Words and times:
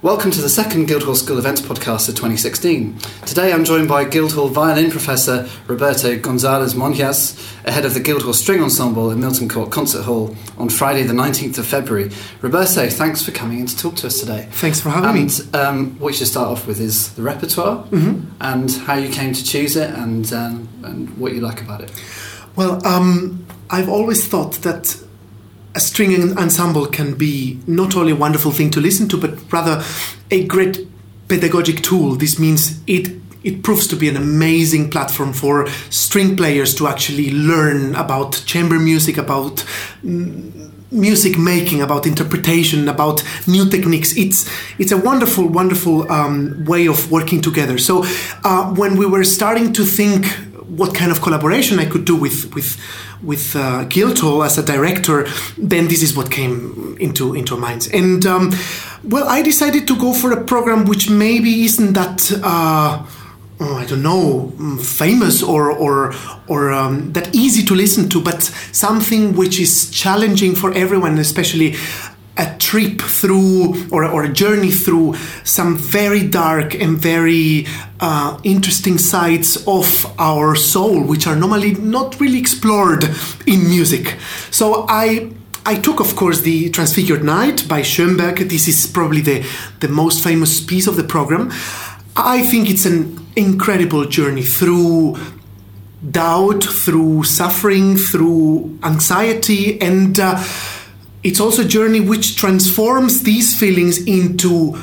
Welcome 0.00 0.30
to 0.30 0.40
the 0.40 0.48
second 0.48 0.86
Guildhall 0.86 1.16
School 1.16 1.38
Events 1.38 1.60
podcast 1.60 2.08
of 2.08 2.14
2016. 2.14 2.98
Today 3.26 3.52
I'm 3.52 3.64
joined 3.64 3.88
by 3.88 4.04
Guildhall 4.04 4.46
violin 4.46 4.92
professor 4.92 5.48
Roberto 5.66 6.16
Gonzalez 6.16 6.74
Monjas, 6.74 7.36
ahead 7.66 7.84
of 7.84 7.94
the 7.94 8.00
Guildhall 8.00 8.32
String 8.32 8.62
Ensemble 8.62 9.10
in 9.10 9.18
Milton 9.18 9.48
Court 9.48 9.72
Concert 9.72 10.04
Hall 10.04 10.36
on 10.56 10.68
Friday, 10.68 11.02
the 11.02 11.12
19th 11.12 11.58
of 11.58 11.66
February. 11.66 12.12
Roberto, 12.42 12.88
thanks 12.88 13.24
for 13.24 13.32
coming 13.32 13.58
in 13.58 13.66
to 13.66 13.76
talk 13.76 13.96
to 13.96 14.06
us 14.06 14.20
today. 14.20 14.46
Thanks 14.52 14.80
for 14.80 14.90
having 14.90 15.22
and, 15.22 15.52
me. 15.52 15.58
Um, 15.58 15.98
what 15.98 16.10
you 16.10 16.18
should 16.18 16.28
start 16.28 16.46
off 16.46 16.68
with 16.68 16.78
is 16.78 17.12
the 17.14 17.22
repertoire 17.22 17.82
mm-hmm. 17.86 18.30
and 18.40 18.70
how 18.70 18.94
you 18.94 19.08
came 19.08 19.32
to 19.32 19.42
choose 19.42 19.74
it 19.74 19.90
and, 19.90 20.32
um, 20.32 20.68
and 20.84 21.18
what 21.18 21.32
you 21.32 21.40
like 21.40 21.60
about 21.60 21.80
it. 21.80 21.90
Well, 22.54 22.86
um, 22.86 23.44
I've 23.68 23.88
always 23.88 24.28
thought 24.28 24.52
that 24.62 24.96
a 25.78 25.80
string 25.80 26.36
ensemble 26.36 26.86
can 26.86 27.14
be 27.14 27.56
not 27.68 27.94
only 27.94 28.10
a 28.10 28.16
wonderful 28.16 28.50
thing 28.50 28.68
to 28.68 28.80
listen 28.80 29.08
to, 29.08 29.16
but 29.16 29.32
rather 29.52 29.80
a 30.28 30.44
great 30.44 30.76
pedagogic 31.28 31.82
tool. 31.82 32.16
This 32.16 32.38
means 32.38 32.80
it 32.86 33.06
it 33.44 33.62
proves 33.62 33.86
to 33.86 33.96
be 33.96 34.08
an 34.08 34.16
amazing 34.16 34.90
platform 34.90 35.32
for 35.32 35.68
string 35.90 36.36
players 36.36 36.74
to 36.74 36.88
actually 36.88 37.30
learn 37.30 37.94
about 37.94 38.42
chamber 38.46 38.78
music, 38.80 39.16
about 39.16 39.64
music 40.02 41.38
making, 41.38 41.80
about 41.80 42.06
interpretation, 42.06 42.88
about 42.88 43.22
new 43.46 43.64
techniques. 43.74 44.16
It's 44.16 44.40
it's 44.80 44.90
a 44.90 45.00
wonderful, 45.10 45.46
wonderful 45.60 46.10
um, 46.10 46.64
way 46.64 46.88
of 46.88 46.98
working 47.12 47.40
together. 47.40 47.78
So 47.78 48.04
uh, 48.42 48.74
when 48.80 48.96
we 48.96 49.06
were 49.06 49.24
starting 49.24 49.72
to 49.74 49.84
think 49.84 50.26
what 50.68 50.94
kind 50.94 51.10
of 51.10 51.20
collaboration 51.22 51.78
I 51.78 51.86
could 51.86 52.04
do 52.04 52.16
with 52.16 52.54
with 52.54 52.76
with 53.22 53.56
uh, 53.56 53.84
Guildhall 53.84 54.42
as 54.44 54.58
a 54.58 54.62
director, 54.62 55.26
then 55.56 55.88
this 55.88 56.02
is 56.02 56.16
what 56.16 56.30
came 56.30 56.96
into 57.00 57.34
into 57.34 57.54
our 57.54 57.60
minds. 57.60 57.88
And 57.88 58.24
um, 58.26 58.52
well, 59.04 59.28
I 59.28 59.42
decided 59.42 59.86
to 59.88 59.96
go 59.96 60.12
for 60.12 60.32
a 60.32 60.44
program 60.44 60.84
which 60.84 61.10
maybe 61.10 61.64
isn't 61.64 61.94
that. 61.94 62.30
Uh, 62.42 63.06
oh, 63.60 63.74
I 63.74 63.86
don't 63.86 64.02
know, 64.02 64.52
mm, 64.56 64.80
famous 64.80 65.42
or 65.42 65.70
or 65.70 66.12
or 66.46 66.72
um, 66.72 67.12
that 67.12 67.34
easy 67.34 67.64
to 67.64 67.74
listen 67.74 68.08
to, 68.10 68.20
but 68.20 68.42
something 68.72 69.34
which 69.34 69.58
is 69.58 69.90
challenging 69.90 70.54
for 70.54 70.72
everyone, 70.74 71.18
especially 71.18 71.74
a 72.38 72.56
trip 72.58 73.00
through 73.00 73.88
or, 73.90 74.04
or 74.04 74.24
a 74.24 74.28
journey 74.28 74.70
through 74.70 75.14
some 75.44 75.76
very 75.76 76.26
dark 76.26 76.74
and 76.74 76.96
very 76.96 77.66
uh, 78.00 78.38
interesting 78.44 78.96
sides 78.96 79.56
of 79.66 80.06
our 80.18 80.54
soul, 80.54 81.02
which 81.02 81.26
are 81.26 81.36
normally 81.36 81.72
not 81.74 82.20
really 82.20 82.38
explored 82.38 83.04
in 83.46 83.68
music. 83.68 84.16
So 84.50 84.86
I 84.88 85.32
I 85.66 85.74
took, 85.74 86.00
of 86.00 86.16
course, 86.16 86.40
the 86.40 86.70
Transfigured 86.70 87.22
Night 87.22 87.68
by 87.68 87.82
Schoenberg. 87.82 88.48
This 88.48 88.68
is 88.68 88.86
probably 88.86 89.20
the, 89.20 89.44
the 89.80 89.88
most 89.88 90.24
famous 90.24 90.62
piece 90.62 90.86
of 90.86 90.96
the 90.96 91.04
program. 91.04 91.50
I 92.16 92.40
think 92.40 92.70
it's 92.70 92.86
an 92.86 93.26
incredible 93.36 94.06
journey 94.06 94.42
through 94.42 95.18
doubt, 96.10 96.64
through 96.64 97.24
suffering, 97.24 97.96
through 97.96 98.78
anxiety, 98.82 99.78
and 99.80 100.18
uh, 100.18 100.42
it's 101.22 101.40
also 101.40 101.62
a 101.62 101.64
journey 101.64 102.00
which 102.00 102.36
transforms 102.36 103.22
these 103.22 103.58
feelings 103.58 103.98
into 104.06 104.78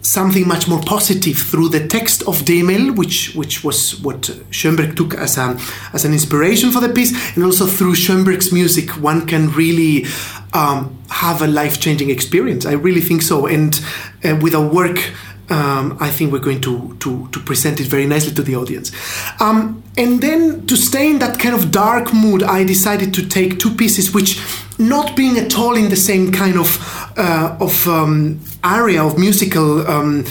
something 0.00 0.46
much 0.48 0.68
more 0.68 0.80
positive 0.82 1.36
through 1.36 1.68
the 1.68 1.86
text 1.86 2.22
of 2.22 2.36
Dehmel, 2.44 2.96
which 2.96 3.34
which 3.34 3.62
was 3.62 4.00
what 4.00 4.30
Schoenberg 4.50 4.96
took 4.96 5.14
as 5.14 5.36
a 5.36 5.58
as 5.92 6.04
an 6.04 6.12
inspiration 6.12 6.70
for 6.70 6.80
the 6.80 6.88
piece, 6.88 7.12
and 7.34 7.44
also 7.44 7.66
through 7.66 7.94
Schoenberg's 7.94 8.52
music, 8.52 8.90
one 9.02 9.26
can 9.26 9.50
really 9.52 10.06
um, 10.52 10.96
have 11.10 11.42
a 11.42 11.46
life 11.46 11.80
changing 11.80 12.10
experience. 12.10 12.64
I 12.64 12.72
really 12.72 13.00
think 13.00 13.22
so, 13.22 13.46
and 13.46 13.78
uh, 14.24 14.38
with 14.40 14.54
our 14.54 14.66
work 14.66 14.98
um, 15.50 15.96
I 16.00 16.10
think 16.10 16.32
we're 16.32 16.40
going 16.40 16.60
to, 16.62 16.96
to, 17.00 17.28
to, 17.28 17.40
present 17.40 17.80
it 17.80 17.86
very 17.86 18.06
nicely 18.06 18.34
to 18.34 18.42
the 18.42 18.54
audience. 18.56 18.92
Um, 19.40 19.82
and 19.96 20.20
then 20.20 20.66
to 20.66 20.76
stay 20.76 21.10
in 21.10 21.18
that 21.20 21.38
kind 21.38 21.54
of 21.54 21.70
dark 21.70 22.12
mood, 22.12 22.42
I 22.42 22.64
decided 22.64 23.14
to 23.14 23.26
take 23.26 23.58
two 23.58 23.74
pieces 23.74 24.12
which, 24.12 24.38
not 24.78 25.16
being 25.16 25.36
at 25.38 25.56
all 25.58 25.76
in 25.76 25.88
the 25.88 25.96
same 25.96 26.32
kind 26.32 26.56
of, 26.56 26.78
uh, 27.16 27.56
of 27.60 27.86
um, 27.88 28.40
area, 28.64 29.02
of 29.02 29.18
musical 29.18 29.86
um, 29.88 30.24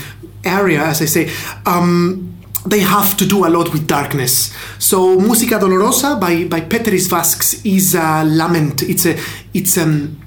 area, 0.45 0.83
as 0.83 1.01
I 1.01 1.05
say, 1.05 1.29
um, 1.65 2.33
they 2.65 2.79
have 2.79 3.15
to 3.17 3.25
do 3.25 3.45
a 3.45 3.49
lot 3.49 3.71
with 3.71 3.87
darkness. 3.87 4.53
So, 4.79 5.19
Musica 5.19 5.55
Dolorosa 5.55 6.19
by, 6.19 6.45
by 6.45 6.61
Peteris 6.61 7.09
Vasks 7.09 7.65
is 7.65 7.95
a 7.95 8.23
lament. 8.25 8.83
It's 8.83 9.05
a, 9.05 9.17
it's 9.53 9.77
um, 9.77 10.21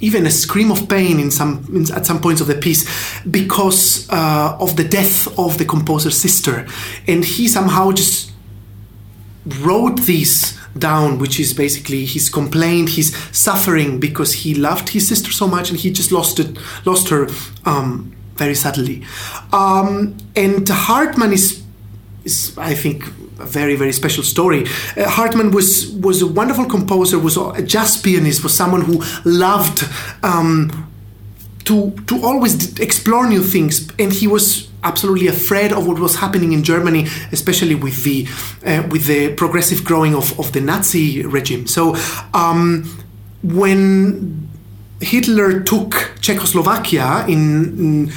even 0.00 0.26
a 0.26 0.30
scream 0.30 0.70
of 0.70 0.88
pain 0.88 1.20
in 1.20 1.30
some 1.30 1.66
in, 1.72 1.90
at 1.92 2.04
some 2.04 2.20
points 2.20 2.40
of 2.40 2.46
the 2.46 2.56
piece 2.56 2.84
because 3.24 4.08
uh, 4.10 4.56
of 4.60 4.76
the 4.76 4.84
death 4.84 5.38
of 5.38 5.58
the 5.58 5.64
composer's 5.64 6.16
sister, 6.16 6.66
and 7.06 7.24
he 7.24 7.48
somehow 7.48 7.92
just 7.92 8.32
wrote 9.60 10.00
this 10.02 10.58
down, 10.78 11.18
which 11.18 11.38
is 11.38 11.54
basically 11.54 12.04
his 12.04 12.28
complaint, 12.28 12.90
his 12.90 13.14
suffering 13.32 14.00
because 14.00 14.32
he 14.32 14.54
loved 14.54 14.88
his 14.90 15.06
sister 15.08 15.30
so 15.30 15.46
much 15.46 15.70
and 15.70 15.78
he 15.78 15.90
just 15.90 16.12
lost 16.12 16.40
it, 16.40 16.56
lost 16.84 17.08
her 17.08 17.28
um, 17.64 18.14
very 18.36 18.54
suddenly. 18.54 19.04
Um, 19.52 20.16
and 20.34 20.68
Hartmann 20.68 21.32
is, 21.32 21.62
is 22.24 22.56
I 22.58 22.74
think 22.74 23.06
a 23.38 23.46
very 23.46 23.76
very 23.76 23.92
special 23.92 24.22
story. 24.22 24.64
Uh, 24.96 25.08
Hartmann 25.08 25.50
was 25.50 25.90
was 25.90 26.22
a 26.22 26.26
wonderful 26.26 26.66
composer, 26.66 27.18
was 27.18 27.36
a 27.36 27.62
jazz 27.62 27.96
pianist, 27.96 28.42
was 28.42 28.54
someone 28.54 28.82
who 28.82 29.02
loved 29.24 29.88
um, 30.22 30.90
to 31.64 31.90
to 32.06 32.22
always 32.24 32.78
explore 32.78 33.28
new 33.28 33.42
things, 33.42 33.88
and 33.98 34.12
he 34.12 34.26
was 34.26 34.68
absolutely 34.84 35.26
afraid 35.28 35.72
of 35.72 35.86
what 35.86 35.98
was 35.98 36.16
happening 36.16 36.52
in 36.52 36.62
Germany, 36.62 37.06
especially 37.32 37.74
with 37.74 38.04
the 38.04 38.26
uh, 38.64 38.86
with 38.90 39.06
the 39.06 39.34
progressive 39.34 39.84
growing 39.84 40.14
of, 40.14 40.38
of 40.38 40.52
the 40.52 40.60
Nazi 40.60 41.24
regime. 41.24 41.66
So 41.66 41.96
um, 42.32 42.84
when 43.42 44.48
Hitler 45.00 45.60
took 45.60 46.12
Czechoslovakia 46.20 47.24
in, 47.28 47.78
in 47.78 48.12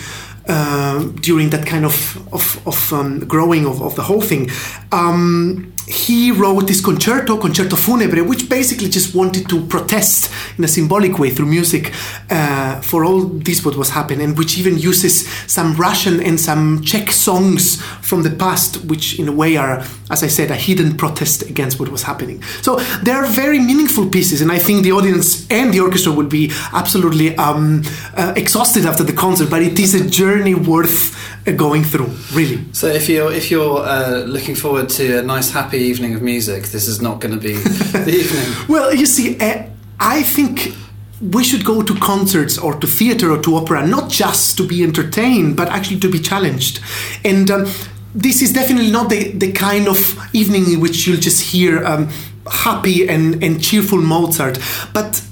uh, 0.47 1.03
during 1.21 1.49
that 1.49 1.65
kind 1.65 1.85
of 1.85 2.17
of, 2.33 2.67
of 2.67 2.93
um, 2.93 3.19
growing 3.27 3.65
of, 3.65 3.81
of 3.81 3.95
the 3.95 4.03
whole 4.03 4.21
thing. 4.21 4.49
Um, 4.91 5.73
he 5.87 6.31
wrote 6.31 6.67
this 6.67 6.81
concerto, 6.81 7.37
Concerto 7.37 7.77
Funebre, 7.77 8.27
which 8.27 8.49
basically 8.49 8.89
just 8.89 9.15
wanted 9.15 9.47
to 9.47 9.65
protest 9.67 10.29
in 10.57 10.63
a 10.65 10.67
symbolic 10.67 11.17
way 11.17 11.29
through 11.29 11.45
music 11.45 11.93
uh, 12.29 12.81
for 12.81 13.05
all 13.05 13.21
this 13.21 13.63
what 13.63 13.77
was 13.77 13.91
happening, 13.91 14.21
and 14.21 14.37
which 14.37 14.57
even 14.57 14.77
uses 14.77 15.27
some 15.47 15.75
Russian 15.75 16.21
and 16.21 16.39
some 16.39 16.81
Czech 16.83 17.11
songs 17.11 17.81
from 18.07 18.23
the 18.23 18.29
past, 18.29 18.77
which 18.85 19.19
in 19.19 19.27
a 19.27 19.31
way 19.33 19.57
are, 19.57 19.83
as 20.09 20.23
I 20.23 20.27
said, 20.27 20.49
a 20.49 20.55
hidden 20.55 20.95
protest 20.95 21.41
against 21.41 21.77
what 21.77 21.89
was 21.89 22.03
happening. 22.03 22.41
So 22.61 22.77
they 23.03 23.11
are 23.11 23.25
very 23.25 23.59
meaningful 23.59 24.07
pieces, 24.09 24.41
and 24.41 24.49
I 24.49 24.59
think 24.59 24.83
the 24.83 24.93
audience 24.93 25.45
and 25.51 25.73
the 25.73 25.81
orchestra 25.81 26.13
will 26.13 26.27
be 26.27 26.51
absolutely 26.71 27.35
um, 27.35 27.83
uh, 28.15 28.33
exhausted 28.37 28.85
after 28.85 29.03
the 29.03 29.11
concert, 29.11 29.49
but 29.49 29.61
it 29.61 29.77
is 29.77 29.93
a 29.93 30.09
journey 30.09 30.55
worth 30.55 31.17
uh, 31.45 31.51
going 31.51 31.83
through, 31.83 32.11
really. 32.31 32.63
So 32.71 32.87
if 32.87 33.09
you're 33.09 33.31
if 33.33 33.51
you're 33.51 33.79
uh, 33.79 34.23
looking 34.25 34.55
forward 34.55 34.87
to 34.89 35.19
a 35.19 35.23
nice 35.23 35.51
happy 35.51 35.79
evening 35.79 36.15
of 36.15 36.21
music, 36.21 36.63
this 36.67 36.87
is 36.87 37.01
not 37.01 37.19
going 37.19 37.37
to 37.37 37.41
be 37.41 37.53
the 38.07 38.15
evening. 38.21 38.67
Well, 38.69 38.93
you 38.93 39.05
see, 39.05 39.37
uh, 39.39 39.63
I 39.99 40.23
think 40.23 40.73
we 41.19 41.43
should 41.43 41.65
go 41.65 41.81
to 41.81 41.93
concerts 41.99 42.57
or 42.57 42.79
to 42.79 42.87
theater 42.87 43.31
or 43.31 43.41
to 43.41 43.55
opera 43.55 43.85
not 43.85 44.09
just 44.09 44.57
to 44.57 44.67
be 44.67 44.83
entertained, 44.83 45.57
but 45.57 45.67
actually 45.69 45.99
to 45.99 46.09
be 46.09 46.19
challenged. 46.19 46.79
And 47.25 47.49
um, 47.49 47.65
this 48.13 48.41
is 48.41 48.53
definitely 48.53 48.91
not 48.91 49.09
the, 49.09 49.31
the 49.31 49.51
kind 49.51 49.87
of 49.87 50.17
evening 50.33 50.71
in 50.71 50.79
which 50.79 51.05
you'll 51.05 51.19
just 51.19 51.51
hear 51.51 51.85
um, 51.85 52.09
happy 52.49 53.07
and, 53.07 53.43
and 53.43 53.61
cheerful 53.61 54.01
Mozart, 54.01 54.59
but 54.93 55.23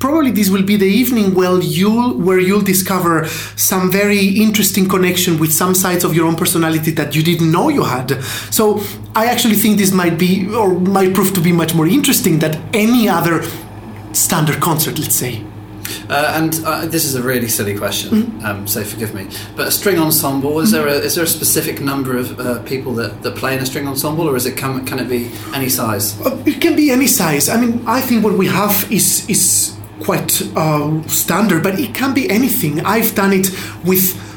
probably 0.00 0.30
this 0.30 0.48
will 0.48 0.62
be 0.62 0.76
the 0.76 0.86
evening 0.86 1.34
where 1.34 1.60
you'll 1.60 2.14
where 2.18 2.40
you'll 2.40 2.62
discover 2.62 3.26
some 3.56 3.92
very 3.92 4.28
interesting 4.28 4.88
connection 4.88 5.38
with 5.38 5.52
some 5.52 5.74
sides 5.74 6.04
of 6.04 6.14
your 6.14 6.26
own 6.26 6.34
personality 6.34 6.90
that 6.90 7.14
you 7.14 7.22
didn't 7.22 7.52
know 7.52 7.68
you 7.68 7.84
had. 7.84 8.22
So 8.50 8.82
i 9.14 9.26
actually 9.26 9.56
think 9.56 9.76
this 9.78 9.92
might 9.92 10.18
be 10.18 10.48
or 10.54 10.78
might 10.78 11.12
prove 11.14 11.32
to 11.34 11.40
be 11.40 11.52
much 11.52 11.74
more 11.74 11.86
interesting 11.86 12.38
than 12.38 12.52
any 12.72 13.08
other 13.08 13.42
standard 14.12 14.60
concert 14.60 14.98
let's 14.98 15.14
say 15.14 15.44
uh, 16.10 16.32
and 16.34 16.60
uh, 16.64 16.86
this 16.86 17.04
is 17.04 17.14
a 17.14 17.22
really 17.22 17.48
silly 17.48 17.76
question, 17.76 18.10
mm-hmm. 18.10 18.44
um, 18.46 18.66
so 18.66 18.82
forgive 18.84 19.14
me. 19.14 19.28
But 19.56 19.68
a 19.68 19.70
string 19.70 19.98
ensemble 19.98 20.60
is 20.60 20.70
there 20.72 20.88
a, 20.88 20.94
is 20.94 21.14
there 21.14 21.24
a 21.24 21.28
specific 21.28 21.80
number 21.80 22.16
of 22.16 22.38
uh, 22.38 22.62
people 22.64 22.92
that, 22.94 23.22
that 23.22 23.36
play 23.36 23.54
in 23.54 23.60
a 23.60 23.66
string 23.66 23.86
ensemble, 23.86 24.28
or 24.28 24.36
is 24.36 24.46
it 24.46 24.56
can, 24.56 24.84
can 24.84 24.98
it 24.98 25.08
be 25.08 25.30
any 25.54 25.68
size? 25.68 26.20
Uh, 26.20 26.42
it 26.44 26.60
can 26.60 26.74
be 26.76 26.90
any 26.90 27.06
size. 27.06 27.48
I 27.48 27.60
mean, 27.60 27.82
I 27.86 28.00
think 28.00 28.24
what 28.24 28.36
we 28.36 28.48
have 28.48 28.90
is 28.90 29.28
is 29.28 29.76
quite 30.00 30.42
uh, 30.56 31.02
standard, 31.06 31.62
but 31.62 31.78
it 31.78 31.94
can 31.94 32.14
be 32.14 32.28
anything. 32.30 32.80
I've 32.80 33.14
done 33.14 33.32
it 33.32 33.50
with 33.84 34.29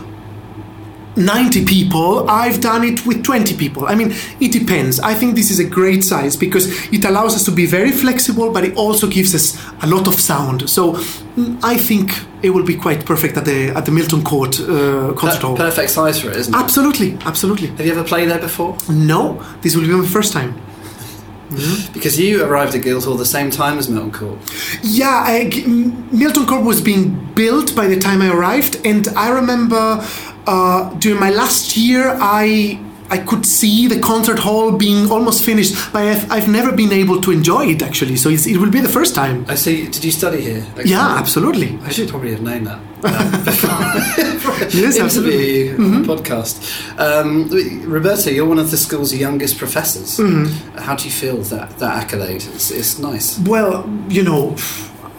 90 1.15 1.65
people, 1.65 2.29
I've 2.29 2.59
done 2.59 2.83
it 2.83 3.05
with 3.05 3.23
20 3.23 3.55
people. 3.55 3.85
I 3.85 3.95
mean, 3.95 4.13
it 4.39 4.51
depends. 4.51 4.99
I 4.99 5.13
think 5.13 5.35
this 5.35 5.51
is 5.51 5.59
a 5.59 5.63
great 5.63 6.03
size 6.03 6.35
because 6.35 6.65
it 6.91 7.05
allows 7.05 7.35
us 7.35 7.43
to 7.45 7.51
be 7.51 7.65
very 7.65 7.91
flexible, 7.91 8.51
but 8.51 8.63
it 8.63 8.75
also 8.75 9.07
gives 9.07 9.35
us 9.35 9.57
a 9.83 9.87
lot 9.87 10.07
of 10.07 10.15
sound. 10.15 10.69
So 10.69 10.93
mm, 10.93 11.59
I 11.63 11.77
think 11.77 12.11
it 12.41 12.49
will 12.49 12.65
be 12.65 12.75
quite 12.75 13.05
perfect 13.05 13.37
at 13.37 13.45
the 13.45 13.69
at 13.69 13.85
the 13.85 13.91
Milton 13.91 14.23
Court 14.23 14.59
uh, 14.59 15.13
concert 15.13 15.41
hall. 15.41 15.55
perfect 15.55 15.89
size 15.89 16.19
for 16.19 16.29
it, 16.29 16.37
isn't 16.37 16.53
it? 16.53 16.57
Absolutely, 16.57 17.17
absolutely. 17.25 17.67
Have 17.67 17.85
you 17.85 17.91
ever 17.91 18.03
played 18.03 18.29
there 18.29 18.39
before? 18.39 18.77
No, 18.89 19.41
this 19.61 19.75
will 19.75 19.83
be 19.83 19.93
my 19.93 20.05
first 20.07 20.33
time. 20.33 20.53
Because 21.93 22.19
you 22.19 22.43
arrived 22.43 22.73
at 22.73 22.81
Guildhall 22.81 23.15
the 23.15 23.25
same 23.25 23.51
time 23.51 23.77
as 23.77 23.87
Milton 23.87 24.11
Court. 24.11 24.39
Yeah, 24.81 25.23
I, 25.23 25.51
Milton 26.11 26.47
Court 26.47 26.65
was 26.65 26.81
being 26.81 27.31
built 27.35 27.75
by 27.75 27.85
the 27.87 27.99
time 27.99 28.23
I 28.23 28.29
arrived, 28.29 28.81
and 28.85 29.07
I 29.09 29.29
remember 29.29 30.03
uh, 30.47 30.93
during 30.99 31.19
my 31.19 31.29
last 31.31 31.75
year, 31.77 32.15
I 32.19 32.79
I 33.09 33.17
could 33.17 33.45
see 33.45 33.87
the 33.87 33.99
concert 33.99 34.39
hall 34.39 34.71
being 34.71 35.11
almost 35.11 35.43
finished, 35.45 35.75
but 35.93 36.01
I've, 36.07 36.31
I've 36.31 36.47
never 36.47 36.71
been 36.71 36.91
able 36.91 37.21
to 37.21 37.31
enjoy 37.31 37.67
it 37.67 37.81
actually. 37.83 38.15
So 38.15 38.29
it's, 38.29 38.47
it 38.47 38.57
will 38.57 38.71
be 38.71 38.79
the 38.79 38.89
first 38.89 39.13
time. 39.13 39.45
I 39.47 39.55
see. 39.55 39.85
Did 39.87 40.03
you 40.03 40.11
study 40.11 40.41
here? 40.41 40.65
Yeah, 40.83 41.17
absolutely. 41.19 41.77
I 41.83 41.89
should 41.89 42.09
probably 42.09 42.31
have 42.31 42.41
known 42.41 42.63
that 42.63 42.79
before 43.45 44.53
Yes, 44.81 44.99
absolutely. 45.05 45.73
the 45.73 46.07
podcast. 46.07 46.55
Um, 46.97 47.49
Roberto, 47.91 48.31
you're 48.31 48.47
one 48.47 48.57
of 48.57 48.71
the 48.71 48.77
school's 48.77 49.13
youngest 49.13 49.57
professors. 49.59 50.17
How 50.79 50.95
do 50.95 51.03
you 51.05 51.11
feel 51.11 51.37
that 51.53 51.77
that 51.79 52.03
accolade? 52.03 52.43
It's, 52.55 52.71
it's 52.71 52.97
nice. 52.99 53.37
Well, 53.39 53.87
you 54.09 54.23
know, 54.23 54.55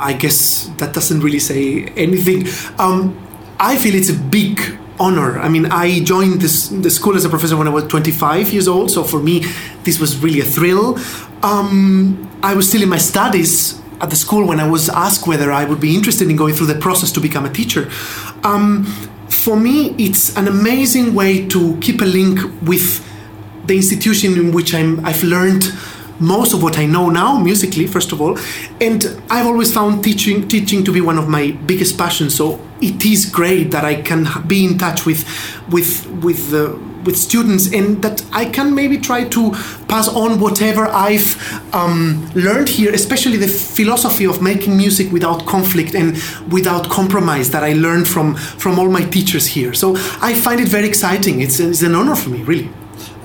I 0.00 0.14
guess 0.14 0.68
that 0.78 0.94
doesn't 0.94 1.20
really 1.20 1.38
say 1.38 1.84
anything. 1.96 2.46
Um, 2.78 3.14
I 3.60 3.76
feel 3.76 3.94
it's 3.94 4.10
a 4.10 4.14
big 4.18 4.58
honor. 4.98 5.38
I 5.38 5.48
mean, 5.48 5.66
I 5.66 6.00
joined 6.00 6.40
this 6.40 6.68
the 6.68 6.90
school 6.90 7.16
as 7.16 7.24
a 7.24 7.28
professor 7.28 7.56
when 7.56 7.66
I 7.66 7.70
was 7.70 7.84
25 7.84 8.52
years 8.52 8.68
old, 8.68 8.90
so 8.90 9.04
for 9.04 9.20
me, 9.20 9.44
this 9.82 9.98
was 9.98 10.18
really 10.18 10.40
a 10.40 10.44
thrill. 10.44 10.98
Um, 11.42 12.30
I 12.42 12.54
was 12.54 12.68
still 12.68 12.82
in 12.82 12.88
my 12.88 12.98
studies 12.98 13.80
at 14.00 14.10
the 14.10 14.16
school 14.16 14.46
when 14.46 14.60
I 14.60 14.68
was 14.68 14.88
asked 14.88 15.26
whether 15.26 15.52
I 15.52 15.64
would 15.64 15.80
be 15.80 15.94
interested 15.94 16.28
in 16.30 16.36
going 16.36 16.54
through 16.54 16.66
the 16.66 16.74
process 16.74 17.12
to 17.12 17.20
become 17.20 17.44
a 17.44 17.50
teacher. 17.50 17.90
Um, 18.42 18.84
for 19.28 19.56
me, 19.56 19.94
it's 19.98 20.36
an 20.36 20.48
amazing 20.48 21.14
way 21.14 21.46
to 21.48 21.78
keep 21.80 22.00
a 22.00 22.04
link 22.04 22.40
with 22.62 23.04
the 23.66 23.76
institution 23.76 24.34
in 24.34 24.52
which 24.52 24.74
I'm, 24.74 25.04
I've 25.04 25.22
learned 25.22 25.64
most 26.20 26.54
of 26.54 26.62
what 26.62 26.78
I 26.78 26.86
know 26.86 27.10
now 27.10 27.38
musically, 27.38 27.86
first 27.86 28.12
of 28.12 28.20
all, 28.20 28.38
and 28.80 29.04
I've 29.30 29.46
always 29.46 29.72
found 29.72 30.04
teaching 30.04 30.48
teaching 30.48 30.84
to 30.84 30.92
be 30.92 31.00
one 31.00 31.18
of 31.18 31.28
my 31.28 31.52
biggest 31.66 31.98
passions. 31.98 32.34
So 32.34 32.60
it 32.80 33.04
is 33.04 33.26
great 33.26 33.70
that 33.70 33.84
I 33.84 34.02
can 34.02 34.26
be 34.46 34.64
in 34.64 34.78
touch 34.78 35.06
with 35.06 35.24
with 35.70 36.06
with 36.22 36.52
uh, 36.52 36.76
with 37.04 37.16
students 37.16 37.72
and 37.72 38.02
that 38.02 38.24
I 38.32 38.46
can 38.46 38.74
maybe 38.74 38.98
try 38.98 39.24
to 39.28 39.50
pass 39.88 40.08
on 40.08 40.40
whatever 40.40 40.86
I've 40.86 41.36
um, 41.74 42.30
learned 42.34 42.68
here, 42.68 42.92
especially 42.92 43.36
the 43.36 43.48
philosophy 43.48 44.26
of 44.26 44.40
making 44.40 44.76
music 44.76 45.12
without 45.12 45.46
conflict 45.46 45.94
and 45.94 46.16
without 46.50 46.88
compromise 46.88 47.50
that 47.50 47.62
I 47.62 47.74
learned 47.74 48.08
from 48.08 48.34
from 48.34 48.78
all 48.78 48.90
my 48.90 49.04
teachers 49.04 49.46
here. 49.46 49.74
So 49.74 49.96
I 50.20 50.34
find 50.34 50.60
it 50.60 50.68
very 50.68 50.88
exciting. 50.88 51.40
It's, 51.40 51.60
it's 51.60 51.82
an 51.82 51.94
honor 51.94 52.16
for 52.16 52.30
me, 52.30 52.42
really. 52.42 52.70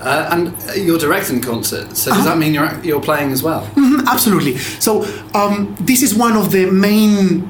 Uh, 0.00 0.28
and 0.32 0.48
uh, 0.48 0.72
you're 0.72 0.98
directing 0.98 1.40
concerts, 1.42 2.02
so 2.02 2.10
does 2.10 2.24
that 2.24 2.38
mean 2.38 2.54
you're 2.54 2.72
you're 2.82 3.02
playing 3.02 3.32
as 3.32 3.42
well? 3.42 3.62
Mhm, 3.76 4.06
Absolutely. 4.06 4.56
So 4.80 5.04
um, 5.34 5.74
this 5.80 6.02
is 6.02 6.14
one 6.14 6.36
of 6.36 6.50
the 6.52 6.70
main 6.70 7.46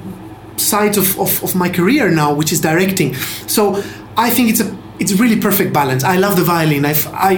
sides 0.57 0.99
of, 0.99 1.19
of, 1.19 1.43
of 1.43 1.55
my 1.55 1.69
career 1.71 2.11
now, 2.11 2.35
which 2.35 2.53
is 2.53 2.61
directing. 2.61 3.15
So 3.47 3.77
I 4.17 4.31
think 4.31 4.51
it's 4.51 4.61
a 4.61 4.77
it's 4.99 5.13
really 5.13 5.37
perfect 5.41 5.73
balance. 5.73 6.03
I 6.05 6.17
love 6.17 6.35
the 6.37 6.45
violin. 6.45 6.85
I've, 6.85 7.07
I 7.15 7.33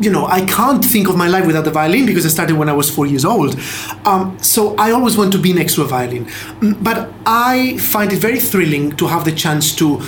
you 0.00 0.10
know 0.10 0.26
I 0.26 0.44
can't 0.44 0.84
think 0.84 1.08
of 1.08 1.16
my 1.16 1.28
life 1.28 1.46
without 1.46 1.64
the 1.64 1.70
violin 1.70 2.04
because 2.06 2.26
I 2.26 2.28
started 2.28 2.56
when 2.56 2.68
I 2.68 2.72
was 2.74 2.88
four 2.90 3.06
years 3.06 3.24
old. 3.24 3.56
Um, 4.04 4.36
so 4.40 4.74
I 4.76 4.90
always 4.92 5.16
want 5.16 5.32
to 5.32 5.38
be 5.38 5.52
next 5.52 5.74
to 5.76 5.82
a 5.82 5.86
violin. 5.86 6.26
Mm, 6.60 6.82
But 6.84 6.98
I 7.26 7.78
find 7.78 8.12
it 8.12 8.18
very 8.20 8.40
thrilling 8.40 8.92
to 8.96 9.06
have 9.06 9.24
the 9.24 9.32
chance 9.32 9.74
to 9.76 10.00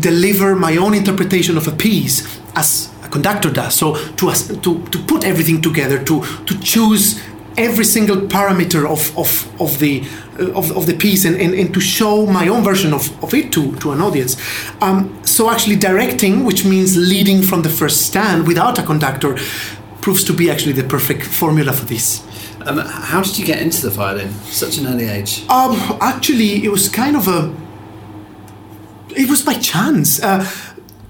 deliver 0.00 0.54
my 0.56 0.76
own 0.78 0.94
interpretation 0.94 1.56
of 1.58 1.68
a 1.68 1.72
piece 1.72 2.24
as 2.56 2.88
conductor 3.12 3.50
does. 3.52 3.74
So 3.74 3.94
to 4.18 4.32
to, 4.64 4.70
to 4.92 4.98
put 5.12 5.24
everything 5.24 5.62
together, 5.62 5.98
to 6.10 6.24
to 6.46 6.54
choose 6.60 7.20
every 7.56 7.84
single 7.84 8.16
parameter 8.16 8.88
of, 8.88 9.16
of, 9.18 9.60
of 9.60 9.78
the 9.78 10.02
uh, 10.40 10.58
of, 10.58 10.74
of 10.76 10.86
the 10.86 10.94
piece 10.94 11.24
and, 11.24 11.36
and, 11.36 11.54
and 11.54 11.74
to 11.74 11.80
show 11.80 12.26
my 12.26 12.48
own 12.48 12.62
version 12.64 12.94
of, 12.94 13.22
of 13.22 13.34
it 13.34 13.52
to, 13.52 13.76
to 13.76 13.92
an 13.92 14.00
audience. 14.00 14.36
Um, 14.80 15.22
so 15.22 15.50
actually 15.50 15.76
directing, 15.76 16.44
which 16.44 16.64
means 16.64 16.96
leading 16.96 17.42
from 17.42 17.62
the 17.62 17.68
first 17.68 18.06
stand 18.06 18.46
without 18.46 18.78
a 18.78 18.82
conductor, 18.82 19.36
proves 20.00 20.24
to 20.24 20.32
be 20.32 20.50
actually 20.50 20.72
the 20.72 20.84
perfect 20.84 21.24
formula 21.24 21.72
for 21.72 21.84
this. 21.84 22.22
Um, 22.64 22.78
how 22.78 23.22
did 23.22 23.38
you 23.38 23.44
get 23.44 23.60
into 23.60 23.82
the 23.82 23.90
violin? 23.90 24.32
Such 24.44 24.78
an 24.78 24.86
early 24.86 25.08
age. 25.08 25.42
Um, 25.48 25.76
actually, 26.00 26.64
it 26.64 26.70
was 26.70 26.88
kind 26.88 27.16
of 27.16 27.28
a. 27.28 27.54
It 29.14 29.28
was 29.28 29.42
by 29.42 29.54
chance. 29.54 30.22
Uh, 30.22 30.48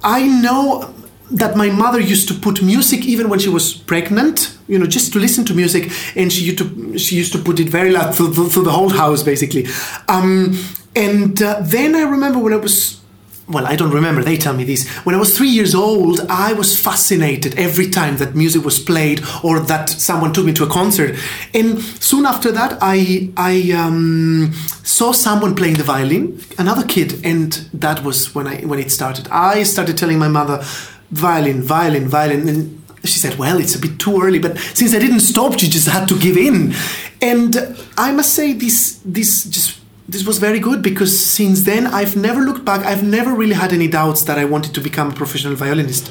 I 0.03 0.27
know 0.27 0.93
that 1.33 1.57
my 1.57 1.71
mother 1.71 2.01
used 2.01 2.29
to 2.29 2.35
put 2.35 2.63
music 2.63 3.05
even 3.05 3.29
when 3.29 3.39
she 3.39 3.49
was 3.49 3.75
pregnant. 3.75 4.57
You 4.69 4.79
know, 4.79 4.87
just 4.87 5.13
to 5.13 5.19
listen 5.19 5.45
to 5.47 5.55
music, 5.55 5.91
and 6.17 6.33
she 6.33 6.45
used 6.45 6.59
to 6.59 6.99
she 6.99 7.17
used 7.17 7.33
to 7.33 7.39
put 7.39 7.61
it 7.61 7.69
very 7.69 7.91
loud 7.91 8.15
through, 8.15 8.33
through 8.33 8.65
the 8.65 8.73
whole 8.73 8.91
house, 8.91 9.23
basically. 9.23 9.67
Um, 10.09 10.59
and 10.95 11.43
uh, 11.43 11.61
then 11.63 11.95
I 11.95 12.03
remember 12.03 12.39
when 12.39 12.53
I 12.53 12.57
was 12.57 13.03
well, 13.49 13.67
I 13.67 13.77
don't 13.77 13.91
remember, 13.91 14.23
they 14.23 14.37
tell 14.37 14.55
me 14.55 14.65
this. 14.65 14.89
When 15.05 15.15
I 15.15 15.19
was 15.19 15.37
three 15.37 15.49
years 15.49 15.75
old, 15.75 16.21
I 16.29 16.53
was 16.53 16.79
fascinated 16.79 17.59
every 17.59 17.91
time 17.91 18.17
that 18.19 18.35
music 18.35 18.65
was 18.65 18.79
played 18.79 19.23
or 19.43 19.61
that 19.61 19.91
someone 19.91 20.33
took 20.33 20.47
me 20.47 20.53
to 20.55 20.65
a 20.65 20.69
concert. 20.69 21.19
And 21.53 21.81
soon 21.83 22.25
after 22.25 22.53
that, 22.53 22.79
I, 22.81 23.31
I 23.37 23.73
um, 23.73 24.53
saw 24.85 25.13
someone 25.13 25.55
playing 25.55 25.75
the 25.75 25.83
violin, 25.83 26.41
another 26.59 26.87
kid, 26.87 27.25
and 27.25 27.53
that 27.75 28.05
was 28.05 28.35
when, 28.35 28.47
I, 28.47 28.61
when 28.63 28.79
it 28.79 28.91
started. 28.91 29.29
I 29.31 29.65
started 29.65 29.99
telling 29.99 30.19
my 30.19 30.29
mother, 30.29 30.65
violin, 31.13 31.63
violin, 31.63 32.09
violin. 32.09 32.49
And 32.49 32.83
she 33.05 33.19
said, 33.19 33.39
well, 33.39 33.59
it's 33.59 33.75
a 33.75 33.79
bit 33.79 33.99
too 33.99 34.21
early. 34.23 34.39
But 34.39 34.59
since 34.59 34.95
I 34.95 34.99
didn't 34.99 35.21
stop, 35.21 35.59
she 35.59 35.69
just 35.69 35.89
had 35.89 36.09
to 36.09 36.19
give 36.19 36.37
in. 36.37 36.75
And 37.21 37.57
I 37.97 38.13
must 38.13 38.35
say, 38.35 38.53
this, 38.53 39.01
this 39.05 39.45
just 39.45 39.79
this 40.09 40.27
was 40.27 40.39
very 40.39 40.59
good 40.59 40.83
because 40.83 41.19
since 41.25 41.63
then 41.63 41.87
I've 41.87 42.17
never 42.17 42.41
looked 42.43 42.65
back. 42.65 42.85
I've 42.85 43.03
never 43.05 43.33
really 43.33 43.55
had 43.55 43.73
any 43.73 43.89
doubts 43.89 44.25
that 44.25 44.39
I 44.39 44.45
wanted 44.45 44.75
to 44.75 44.81
become 44.81 45.11
a 45.11 45.15
professional 45.15 45.55
violinist. 45.55 46.11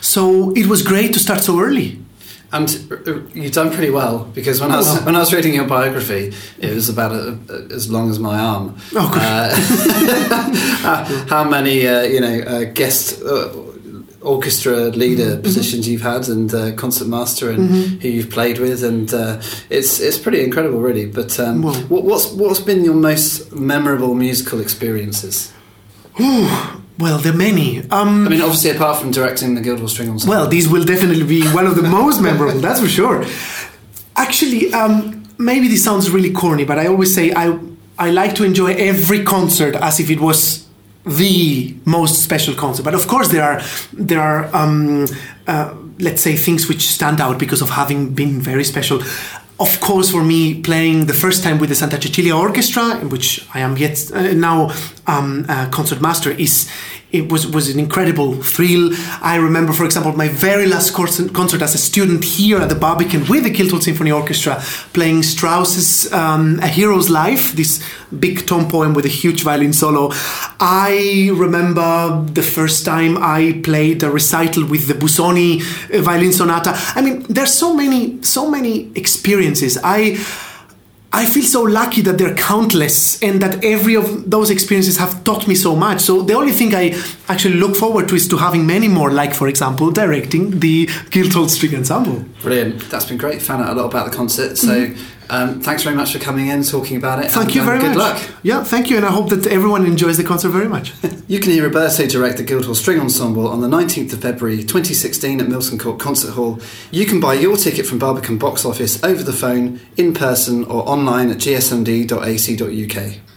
So 0.00 0.52
it 0.52 0.66
was 0.66 0.80
great 0.82 1.12
to 1.14 1.18
start 1.18 1.42
so 1.42 1.60
early. 1.60 1.98
And 2.52 2.68
uh, 2.90 3.20
you've 3.34 3.52
done 3.52 3.70
pretty 3.70 3.90
well 3.90 4.24
because 4.34 4.60
when 4.60 4.70
I 4.70 4.76
was 4.76 4.86
well. 4.86 5.04
when 5.06 5.16
I 5.16 5.18
was 5.20 5.32
reading 5.34 5.54
your 5.54 5.66
biography, 5.66 6.32
it 6.58 6.74
was 6.74 6.88
about 6.88 7.12
a, 7.12 7.38
a- 7.50 7.74
as 7.74 7.90
long 7.90 8.10
as 8.10 8.18
my 8.18 8.38
arm. 8.38 8.76
Oh, 8.94 9.10
good. 9.12 9.22
Uh, 9.22 9.54
how, 10.82 11.04
how 11.28 11.44
many 11.44 11.86
uh, 11.86 12.02
you 12.02 12.20
know 12.20 12.40
uh, 12.46 12.64
guest 12.64 13.22
uh, 13.22 13.48
orchestra 14.22 14.88
leader 14.90 15.32
Mm-hmm. 15.32 15.42
positions 15.42 15.86
you've 15.88 16.02
had 16.02 16.28
and 16.28 16.52
uh, 16.54 16.72
concert 16.72 17.08
master 17.08 17.50
and 17.50 18.00
who 18.02 18.08
you've 18.08 18.30
played 18.30 18.58
with, 18.58 18.82
and 18.84 19.12
uh, 19.14 19.40
it's 19.70 20.00
it's 20.00 20.18
pretty 20.18 20.42
incredible, 20.42 20.80
really. 20.80 21.06
But 21.06 21.38
um, 21.40 21.62
Well. 21.62 21.74
what, 21.88 22.04
what's 22.04 22.30
what's 22.32 22.60
been 22.60 22.84
your 22.84 22.94
most 22.94 23.52
memorable 23.52 24.14
musical 24.14 24.60
experiences? 24.60 25.52
Well, 26.98 27.18
there 27.18 27.32
are 27.32 27.36
many. 27.36 27.80
Um, 27.90 28.26
I 28.26 28.30
mean, 28.30 28.40
obviously, 28.42 28.70
apart 28.70 29.00
from 29.00 29.10
directing 29.10 29.54
the 29.54 29.60
Guildhall 29.60 29.88
String 29.88 30.10
Ensemble. 30.10 30.34
Well, 30.36 30.46
these 30.48 30.68
will 30.68 30.84
definitely 30.84 31.24
be 31.24 31.42
one 31.48 31.66
of 31.66 31.74
the 31.74 31.82
most 31.82 32.20
memorable, 32.20 32.60
that's 32.60 32.80
for 32.80 32.88
sure. 32.88 33.24
Actually, 34.14 34.72
um, 34.74 35.24
maybe 35.38 35.68
this 35.68 35.82
sounds 35.82 36.10
really 36.10 36.30
corny, 36.32 36.64
but 36.64 36.78
I 36.78 36.86
always 36.86 37.14
say 37.14 37.32
I, 37.32 37.58
I 37.98 38.10
like 38.10 38.34
to 38.36 38.44
enjoy 38.44 38.74
every 38.74 39.24
concert 39.24 39.74
as 39.76 39.98
if 40.00 40.10
it 40.10 40.20
was 40.20 40.66
the 41.04 41.74
most 41.84 42.22
special 42.22 42.54
concert. 42.54 42.84
But 42.84 42.94
of 42.94 43.06
course, 43.06 43.28
there 43.28 43.42
are 43.42 43.60
there 43.92 44.20
are 44.20 44.54
um, 44.54 45.06
uh, 45.46 45.74
let's 45.98 46.22
say 46.22 46.36
things 46.36 46.68
which 46.68 46.88
stand 46.88 47.20
out 47.20 47.38
because 47.38 47.62
of 47.62 47.70
having 47.70 48.14
been 48.14 48.40
very 48.40 48.64
special. 48.64 49.02
Of 49.60 49.80
course, 49.80 50.10
for 50.10 50.24
me, 50.24 50.60
playing 50.60 51.06
the 51.06 51.14
first 51.14 51.44
time 51.44 51.58
with 51.58 51.68
the 51.68 51.76
Santa 51.76 52.00
Cecilia 52.00 52.34
Orchestra, 52.34 52.98
in 53.00 53.10
which 53.10 53.46
I 53.54 53.60
am 53.60 53.76
yet 53.76 54.10
uh, 54.12 54.32
now 54.32 54.72
um, 55.06 55.44
uh, 55.48 55.68
concert 55.70 56.00
master, 56.00 56.30
is 56.30 56.68
it 57.12 57.30
was 57.30 57.46
was 57.46 57.68
an 57.68 57.78
incredible 57.78 58.34
thrill. 58.42 58.90
I 59.20 59.36
remember, 59.36 59.72
for 59.72 59.84
example, 59.84 60.12
my 60.12 60.28
very 60.28 60.66
last 60.66 60.92
concert, 60.92 61.62
as 61.62 61.74
a 61.74 61.78
student 61.78 62.24
here 62.24 62.58
at 62.58 62.68
the 62.68 62.74
Barbican 62.74 63.26
with 63.28 63.44
the 63.44 63.50
Guildhall 63.50 63.80
Symphony 63.80 64.10
Orchestra, 64.10 64.62
playing 64.92 65.22
Strauss's 65.22 66.12
um, 66.12 66.58
A 66.60 66.68
Hero's 66.68 67.10
Life, 67.10 67.52
this 67.52 67.82
big 68.18 68.46
tone 68.46 68.68
poem 68.70 68.94
with 68.94 69.04
a 69.04 69.08
huge 69.08 69.42
violin 69.42 69.72
solo. 69.72 70.10
I 70.60 71.30
remember 71.34 72.24
the 72.32 72.42
first 72.42 72.84
time 72.84 73.18
I 73.18 73.60
played 73.62 74.02
a 74.02 74.10
recital 74.10 74.64
with 74.66 74.88
the 74.88 74.94
Busoni 74.94 75.60
uh, 75.94 76.00
violin 76.02 76.32
sonata. 76.32 76.72
I 76.94 77.02
mean, 77.02 77.24
there's 77.28 77.52
so 77.52 77.74
many, 77.74 78.22
so 78.22 78.50
many 78.50 78.90
experiences. 78.94 79.78
I 79.84 80.18
I 81.14 81.26
feel 81.26 81.42
so 81.42 81.62
lucky 81.62 82.00
that 82.02 82.16
they're 82.16 82.34
countless 82.34 83.22
and 83.22 83.42
that 83.42 83.62
every 83.62 83.96
of 83.96 84.30
those 84.30 84.48
experiences 84.50 84.96
have 84.96 85.22
taught 85.24 85.46
me 85.46 85.54
so 85.54 85.76
much. 85.76 86.00
So 86.00 86.22
the 86.22 86.32
only 86.32 86.52
thing 86.52 86.74
I 86.74 86.98
actually 87.28 87.56
look 87.56 87.76
forward 87.76 88.08
to 88.08 88.14
is 88.14 88.26
to 88.28 88.38
having 88.38 88.66
many 88.66 88.88
more, 88.88 89.10
like, 89.10 89.34
for 89.34 89.46
example, 89.46 89.90
directing 89.90 90.60
the 90.60 90.88
Guildhall 91.10 91.48
String 91.50 91.74
Ensemble. 91.74 92.24
Brilliant. 92.40 92.88
That's 92.90 93.04
been 93.04 93.18
great. 93.18 93.42
Found 93.42 93.62
out 93.62 93.76
a 93.76 93.80
lot 93.80 93.90
about 93.90 94.10
the 94.10 94.16
concert. 94.16 94.56
So 94.56 94.68
mm-hmm. 94.68 95.11
Um, 95.32 95.60
thanks 95.62 95.82
very 95.82 95.96
much 95.96 96.12
for 96.12 96.18
coming 96.18 96.48
in, 96.48 96.62
talking 96.62 96.98
about 96.98 97.24
it. 97.24 97.30
Thank 97.30 97.46
and, 97.46 97.54
you 97.54 97.64
very 97.64 97.78
um, 97.78 97.84
good 97.84 97.96
much. 97.96 98.20
Good 98.20 98.28
luck. 98.28 98.38
Yeah, 98.42 98.64
thank 98.64 98.90
you. 98.90 98.98
And 98.98 99.06
I 99.06 99.10
hope 99.10 99.30
that 99.30 99.46
everyone 99.46 99.86
enjoys 99.86 100.18
the 100.18 100.24
concert 100.24 100.50
very 100.50 100.68
much. 100.68 100.92
you 101.26 101.40
can 101.40 101.52
hear 101.52 101.64
Roberto 101.64 102.06
direct 102.06 102.36
the 102.36 102.42
Guildhall 102.42 102.74
String 102.74 103.00
Ensemble 103.00 103.48
on 103.48 103.62
the 103.62 103.66
19th 103.66 104.12
of 104.12 104.20
February 104.20 104.58
2016 104.58 105.40
at 105.40 105.48
Milton 105.48 105.78
Court 105.78 105.98
Concert 105.98 106.32
Hall. 106.32 106.60
You 106.90 107.06
can 107.06 107.18
buy 107.18 107.32
your 107.32 107.56
ticket 107.56 107.86
from 107.86 107.98
Barbican 107.98 108.36
Box 108.36 108.66
Office 108.66 109.02
over 109.02 109.22
the 109.22 109.32
phone, 109.32 109.80
in 109.96 110.12
person, 110.12 110.64
or 110.64 110.86
online 110.86 111.30
at 111.30 111.38
gsmd.ac.uk. 111.38 113.31